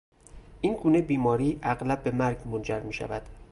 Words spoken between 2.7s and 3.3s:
میشود.